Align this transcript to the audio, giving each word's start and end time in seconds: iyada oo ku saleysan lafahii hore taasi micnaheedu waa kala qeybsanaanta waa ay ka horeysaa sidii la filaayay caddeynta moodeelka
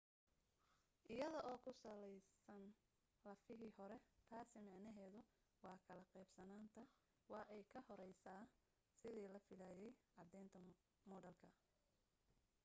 iyada 1.13 1.39
oo 1.49 1.57
ku 1.65 1.71
saleysan 1.81 2.63
lafahii 3.27 3.73
hore 3.77 3.97
taasi 4.29 4.57
micnaheedu 4.69 5.19
waa 5.65 5.77
kala 5.87 6.03
qeybsanaanta 6.13 6.81
waa 7.31 7.45
ay 7.55 7.61
ka 7.73 7.79
horeysaa 7.87 8.43
sidii 8.99 9.29
la 9.33 9.39
filaayay 9.47 9.91
caddeynta 10.15 10.59
moodeelka 11.09 11.47